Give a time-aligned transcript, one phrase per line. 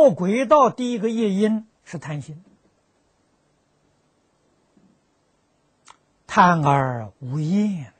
[0.00, 2.42] 恶鬼道第一个业因是贪心，
[6.26, 7.92] 贪而无厌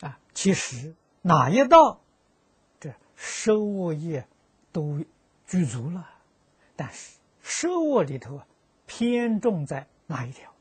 [0.00, 0.08] 呐。
[0.08, 2.00] 啊，其实哪一道，
[2.80, 4.26] 这收恶业
[4.72, 5.04] 都
[5.46, 6.08] 具足了，
[6.76, 8.46] 但是收恶里头啊，
[8.86, 10.53] 偏重在哪一条？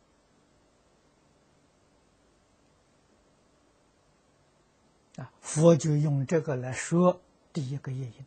[5.17, 8.25] 啊，佛就用这个来说第一个业因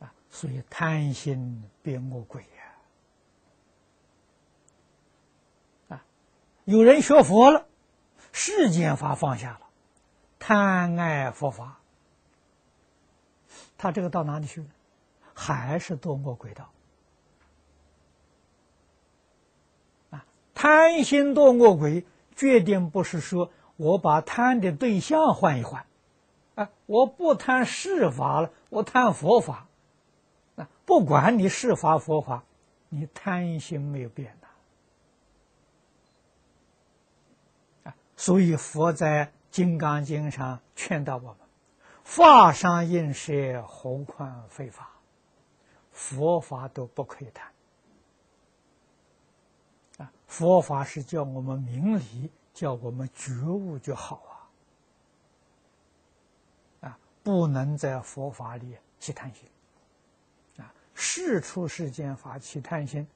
[0.00, 2.42] 啊，所以贪心变恶鬼
[5.88, 5.96] 呀！
[5.96, 6.04] 啊，
[6.64, 7.66] 有人学佛了，
[8.32, 9.60] 世间法放下了，
[10.38, 11.80] 贪爱佛法，
[13.78, 14.66] 他这个到哪里去了？
[15.32, 16.70] 还是堕恶鬼道
[20.10, 20.26] 啊！
[20.52, 22.04] 贪心堕恶鬼，
[22.36, 23.50] 决定不是说。
[23.76, 25.84] 我把贪的对象换一换，
[26.54, 29.66] 啊，我不贪世法了，我贪佛法，
[30.56, 32.44] 啊，不管你世法佛法，
[32.88, 34.36] 你贪心没有变
[37.82, 41.36] 的，啊，所以佛在《金刚经》上劝导我们：
[42.04, 44.90] 法上应舍，何况非法？
[45.90, 47.48] 佛法都不可以贪，
[49.98, 52.30] 啊，佛法是叫我们明理。
[52.54, 54.48] 叫我们觉悟就好
[56.80, 56.88] 啊！
[56.88, 59.50] 啊，不能在佛法里去贪心，
[60.58, 63.06] 啊，事出世间法去贪心，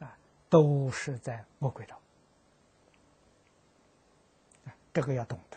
[0.00, 1.96] 啊，都是在魔鬼道，
[4.66, 5.56] 啊，这个要懂得。